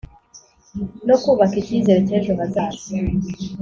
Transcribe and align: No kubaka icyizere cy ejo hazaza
No 1.07 1.15
kubaka 1.23 1.55
icyizere 1.61 1.99
cy 2.07 2.13
ejo 2.17 2.31
hazaza 2.39 2.89